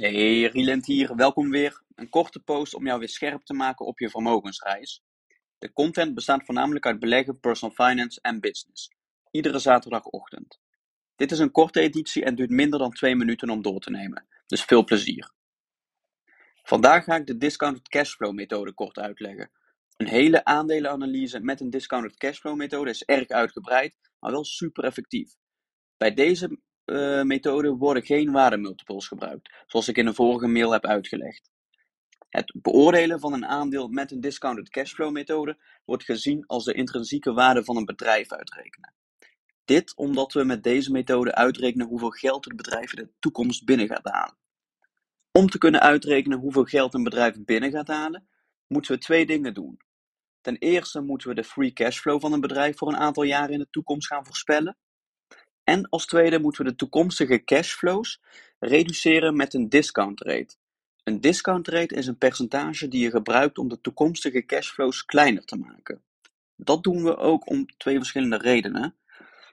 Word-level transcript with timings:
Hey, 0.00 0.46
Rielent 0.46 0.86
hier, 0.86 1.16
welkom 1.16 1.50
weer. 1.50 1.82
Een 1.94 2.08
korte 2.08 2.40
post 2.40 2.74
om 2.74 2.86
jou 2.86 2.98
weer 2.98 3.08
scherp 3.08 3.44
te 3.44 3.54
maken 3.54 3.86
op 3.86 3.98
je 3.98 4.10
vermogensreis. 4.10 5.02
De 5.58 5.72
content 5.72 6.14
bestaat 6.14 6.44
voornamelijk 6.44 6.86
uit 6.86 7.00
beleggen, 7.00 7.40
personal 7.40 7.74
finance 7.74 8.20
en 8.20 8.40
business. 8.40 8.90
Iedere 9.30 9.58
zaterdagochtend. 9.58 10.60
Dit 11.16 11.32
is 11.32 11.38
een 11.38 11.50
korte 11.50 11.80
editie 11.80 12.24
en 12.24 12.34
duurt 12.34 12.50
minder 12.50 12.78
dan 12.78 12.90
2 12.90 13.16
minuten 13.16 13.50
om 13.50 13.62
door 13.62 13.80
te 13.80 13.90
nemen, 13.90 14.26
dus 14.46 14.64
veel 14.64 14.84
plezier. 14.84 15.32
Vandaag 16.62 17.04
ga 17.04 17.16
ik 17.16 17.26
de 17.26 17.36
discounted 17.36 17.88
cashflow 17.88 18.32
methode 18.32 18.72
kort 18.72 18.98
uitleggen. 18.98 19.50
Een 19.96 20.08
hele 20.08 20.44
aandelenanalyse 20.44 21.40
met 21.40 21.60
een 21.60 21.70
discounted 21.70 22.16
cashflow 22.16 22.56
methode 22.56 22.90
is 22.90 23.04
erg 23.04 23.28
uitgebreid, 23.28 23.94
maar 24.18 24.30
wel 24.30 24.44
super 24.44 24.84
effectief. 24.84 25.34
Bij 25.96 26.14
deze 26.14 26.58
methode 27.24 27.70
worden 27.70 28.02
geen 28.02 28.32
waardemultiples 28.32 29.08
gebruikt, 29.08 29.54
zoals 29.66 29.88
ik 29.88 29.96
in 29.96 30.06
een 30.06 30.14
vorige 30.14 30.46
mail 30.46 30.72
heb 30.72 30.86
uitgelegd. 30.86 31.50
Het 32.28 32.52
beoordelen 32.62 33.20
van 33.20 33.32
een 33.32 33.46
aandeel 33.46 33.88
met 33.88 34.10
een 34.10 34.20
discounted 34.20 34.68
cashflow 34.68 35.12
methode 35.12 35.58
wordt 35.84 36.04
gezien 36.04 36.46
als 36.46 36.64
de 36.64 36.72
intrinsieke 36.72 37.32
waarde 37.32 37.64
van 37.64 37.76
een 37.76 37.84
bedrijf 37.84 38.32
uitrekenen. 38.32 38.94
Dit 39.64 39.96
omdat 39.96 40.32
we 40.32 40.44
met 40.44 40.62
deze 40.62 40.90
methode 40.90 41.34
uitrekenen 41.34 41.86
hoeveel 41.86 42.10
geld 42.10 42.44
het 42.44 42.56
bedrijf 42.56 42.92
in 42.94 43.04
de 43.04 43.10
toekomst 43.18 43.64
binnen 43.64 43.86
gaat 43.86 44.08
halen. 44.10 44.36
Om 45.32 45.48
te 45.48 45.58
kunnen 45.58 45.80
uitrekenen 45.80 46.38
hoeveel 46.38 46.64
geld 46.64 46.94
een 46.94 47.02
bedrijf 47.02 47.44
binnen 47.44 47.70
gaat 47.70 47.88
halen, 47.88 48.28
moeten 48.66 48.92
we 48.92 48.98
twee 48.98 49.26
dingen 49.26 49.54
doen. 49.54 49.80
Ten 50.40 50.56
eerste 50.56 51.00
moeten 51.00 51.28
we 51.28 51.34
de 51.34 51.44
free 51.44 51.72
cashflow 51.72 52.20
van 52.20 52.32
een 52.32 52.40
bedrijf 52.40 52.78
voor 52.78 52.88
een 52.88 52.96
aantal 52.96 53.22
jaren 53.22 53.52
in 53.52 53.58
de 53.58 53.70
toekomst 53.70 54.06
gaan 54.06 54.24
voorspellen. 54.24 54.76
En 55.64 55.88
als 55.88 56.06
tweede 56.06 56.38
moeten 56.38 56.64
we 56.64 56.70
de 56.70 56.76
toekomstige 56.76 57.44
cashflows 57.44 58.20
reduceren 58.58 59.36
met 59.36 59.54
een 59.54 59.68
discount 59.68 60.20
rate. 60.20 60.54
Een 61.04 61.20
discount 61.20 61.68
rate 61.68 61.94
is 61.94 62.06
een 62.06 62.18
percentage 62.18 62.88
die 62.88 63.02
je 63.02 63.10
gebruikt 63.10 63.58
om 63.58 63.68
de 63.68 63.80
toekomstige 63.80 64.46
cashflows 64.46 65.04
kleiner 65.04 65.44
te 65.44 65.56
maken. 65.56 66.02
Dat 66.56 66.82
doen 66.82 67.04
we 67.04 67.16
ook 67.16 67.50
om 67.50 67.66
twee 67.76 67.96
verschillende 67.96 68.36
redenen. 68.36 68.94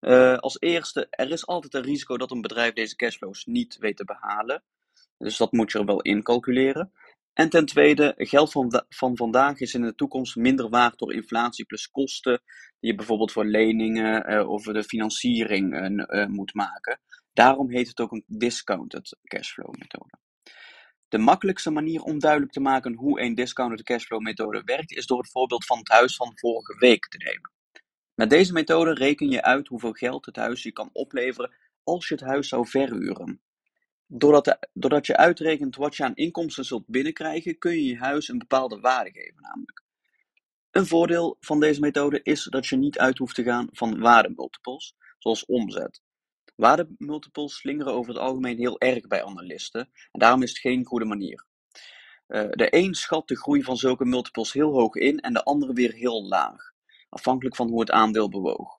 Uh, 0.00 0.36
als 0.36 0.60
eerste, 0.60 1.06
er 1.10 1.30
is 1.30 1.46
altijd 1.46 1.74
een 1.74 1.82
risico 1.82 2.16
dat 2.16 2.30
een 2.30 2.40
bedrijf 2.40 2.72
deze 2.72 2.96
cashflows 2.96 3.46
niet 3.46 3.78
weet 3.78 3.96
te 3.96 4.04
behalen. 4.04 4.62
Dus 5.18 5.36
dat 5.36 5.52
moet 5.52 5.72
je 5.72 5.78
er 5.78 5.84
wel 5.84 6.00
in 6.00 6.22
calculeren. 6.22 6.92
En 7.32 7.48
ten 7.48 7.66
tweede, 7.66 8.14
geld 8.16 8.52
van, 8.52 8.84
van 8.88 9.16
vandaag 9.16 9.60
is 9.60 9.74
in 9.74 9.82
de 9.82 9.94
toekomst 9.94 10.36
minder 10.36 10.68
waard 10.68 10.98
door 10.98 11.12
inflatie 11.12 11.64
plus 11.64 11.90
kosten, 11.90 12.42
die 12.80 12.90
je 12.90 12.94
bijvoorbeeld 12.96 13.32
voor 13.32 13.44
leningen 13.44 14.32
uh, 14.32 14.48
of 14.48 14.62
de 14.62 14.84
financiering 14.84 15.74
uh, 15.74 16.26
moet 16.26 16.54
maken. 16.54 17.00
Daarom 17.32 17.70
heet 17.70 17.88
het 17.88 18.00
ook 18.00 18.12
een 18.12 18.24
discounted 18.26 19.18
cashflow 19.22 19.74
methode. 19.78 20.18
De 21.08 21.18
makkelijkste 21.18 21.70
manier 21.70 22.02
om 22.02 22.18
duidelijk 22.18 22.52
te 22.52 22.60
maken 22.60 22.94
hoe 22.94 23.20
een 23.20 23.34
discounted 23.34 23.82
cashflow 23.82 24.20
methode 24.20 24.62
werkt, 24.64 24.92
is 24.92 25.06
door 25.06 25.18
het 25.18 25.30
voorbeeld 25.30 25.66
van 25.66 25.78
het 25.78 25.88
huis 25.88 26.16
van 26.16 26.32
vorige 26.34 26.78
week 26.78 27.08
te 27.08 27.18
nemen. 27.18 27.52
Met 28.14 28.30
deze 28.30 28.52
methode 28.52 28.94
reken 28.94 29.28
je 29.28 29.42
uit 29.42 29.68
hoeveel 29.68 29.92
geld 29.92 30.26
het 30.26 30.36
huis 30.36 30.62
je 30.62 30.72
kan 30.72 30.90
opleveren 30.92 31.54
als 31.82 32.08
je 32.08 32.14
het 32.14 32.24
huis 32.24 32.48
zou 32.48 32.66
verhuren. 32.66 33.40
Doordat, 34.14 35.06
je 35.06 35.16
uitrekent 35.16 35.76
wat 35.76 35.96
je 35.96 36.04
aan 36.04 36.14
inkomsten 36.14 36.64
zult 36.64 36.86
binnenkrijgen, 36.86 37.58
kun 37.58 37.72
je 37.72 37.84
je 37.84 37.96
huis 37.96 38.28
een 38.28 38.38
bepaalde 38.38 38.80
waarde 38.80 39.10
geven 39.10 39.42
namelijk. 39.42 39.82
Een 40.70 40.86
voordeel 40.86 41.36
van 41.40 41.60
deze 41.60 41.80
methode 41.80 42.20
is 42.22 42.44
dat 42.44 42.66
je 42.66 42.76
niet 42.76 42.98
uit 42.98 43.18
hoeft 43.18 43.34
te 43.34 43.42
gaan 43.42 43.68
van 43.70 44.00
waardemultiples, 44.00 44.94
zoals 45.18 45.44
omzet. 45.44 46.02
Waardemultiples 46.56 47.56
slingeren 47.56 47.92
over 47.92 48.12
het 48.12 48.22
algemeen 48.22 48.58
heel 48.58 48.80
erg 48.80 49.06
bij 49.06 49.24
analisten 49.24 49.80
en 50.10 50.20
daarom 50.20 50.42
is 50.42 50.48
het 50.48 50.58
geen 50.58 50.84
goede 50.84 51.04
manier. 51.04 51.46
Uh, 52.28 52.50
de 52.50 52.76
een 52.76 52.94
schat 52.94 53.28
de 53.28 53.36
groei 53.36 53.62
van 53.62 53.76
zulke 53.76 54.04
multiples 54.04 54.52
heel 54.52 54.72
hoog 54.72 54.94
in 54.94 55.20
en 55.20 55.32
de 55.32 55.44
andere 55.44 55.72
weer 55.72 55.92
heel 55.92 56.26
laag, 56.28 56.72
afhankelijk 57.08 57.56
van 57.56 57.68
hoe 57.68 57.80
het 57.80 57.90
aandeel 57.90 58.28
bewoog. 58.28 58.78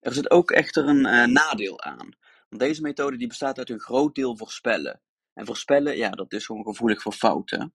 Er 0.00 0.12
zit 0.12 0.30
ook 0.30 0.50
echter 0.50 0.88
een 0.88 1.06
uh, 1.06 1.24
nadeel 1.24 1.82
aan. 1.82 2.16
Deze 2.48 2.82
methode 2.82 3.16
die 3.16 3.28
bestaat 3.28 3.58
uit 3.58 3.70
een 3.70 3.80
groot 3.80 4.14
deel 4.14 4.36
voorspellen. 4.36 5.00
En 5.34 5.46
voorspellen, 5.46 5.96
ja, 5.96 6.10
dat 6.10 6.32
is 6.32 6.46
gewoon 6.46 6.64
gevoelig 6.64 7.02
voor 7.02 7.12
fouten. 7.12 7.74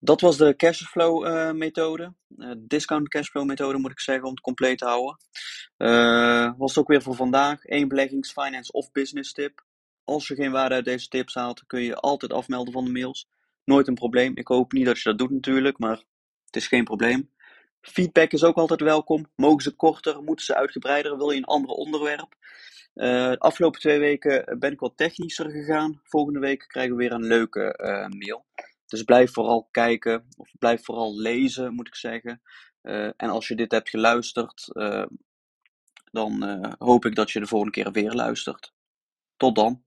Dat 0.00 0.20
was 0.20 0.36
de 0.36 0.56
cashflow 0.56 1.26
uh, 1.26 1.52
methode. 1.52 2.14
Uh, 2.36 2.52
discount 2.58 3.08
cashflow 3.08 3.44
methode 3.44 3.78
moet 3.78 3.90
ik 3.90 4.00
zeggen, 4.00 4.24
om 4.24 4.30
het 4.30 4.40
compleet 4.40 4.78
te 4.78 4.84
houden. 4.84 5.18
Uh, 5.78 6.52
was 6.56 6.70
het 6.70 6.78
ook 6.78 6.88
weer 6.88 7.02
voor 7.02 7.14
vandaag. 7.14 7.64
één 7.64 7.88
beleggings, 7.88 8.32
finance 8.32 8.72
of 8.72 8.92
business 8.92 9.32
tip. 9.32 9.64
Als 10.04 10.28
je 10.28 10.34
geen 10.34 10.50
waarde 10.50 10.74
uit 10.74 10.84
deze 10.84 11.08
tips 11.08 11.34
haalt, 11.34 11.66
kun 11.66 11.82
je 11.82 11.94
altijd 11.94 12.32
afmelden 12.32 12.72
van 12.72 12.84
de 12.84 12.90
mails. 12.90 13.28
Nooit 13.64 13.88
een 13.88 13.94
probleem. 13.94 14.36
Ik 14.36 14.48
hoop 14.48 14.72
niet 14.72 14.86
dat 14.86 14.98
je 14.98 15.08
dat 15.08 15.18
doet 15.18 15.30
natuurlijk, 15.30 15.78
maar 15.78 16.02
het 16.44 16.56
is 16.56 16.66
geen 16.66 16.84
probleem. 16.84 17.30
Feedback 17.80 18.32
is 18.32 18.44
ook 18.44 18.56
altijd 18.56 18.80
welkom. 18.80 19.30
Mogen 19.36 19.62
ze 19.62 19.76
korter? 19.76 20.22
Moeten 20.22 20.44
ze 20.44 20.54
uitgebreider? 20.54 21.16
Wil 21.16 21.30
je 21.30 21.36
een 21.36 21.44
ander 21.44 21.70
onderwerp? 21.70 22.36
Uh, 22.98 23.30
de 23.30 23.38
afgelopen 23.38 23.80
twee 23.80 23.98
weken 23.98 24.58
ben 24.58 24.72
ik 24.72 24.80
wat 24.80 24.96
technischer 24.96 25.50
gegaan. 25.50 26.00
Volgende 26.04 26.38
week 26.38 26.64
krijgen 26.68 26.96
we 26.96 27.02
weer 27.02 27.12
een 27.12 27.26
leuke 27.26 27.78
uh, 27.82 28.18
mail. 28.18 28.46
Dus 28.86 29.02
blijf 29.02 29.32
vooral 29.32 29.68
kijken, 29.70 30.26
of 30.36 30.50
blijf 30.58 30.84
vooral 30.84 31.18
lezen, 31.18 31.74
moet 31.74 31.86
ik 31.86 31.94
zeggen. 31.94 32.42
Uh, 32.82 33.04
en 33.04 33.28
als 33.28 33.48
je 33.48 33.54
dit 33.54 33.70
hebt 33.70 33.88
geluisterd, 33.88 34.68
dan 36.10 36.42
hoop 36.78 37.04
ik 37.04 37.14
dat 37.14 37.30
je 37.30 37.40
de 37.40 37.46
volgende 37.46 37.72
keer 37.72 37.92
weer 37.92 38.12
luistert. 38.12 38.72
Tot 39.36 39.54
dan. 39.54 39.82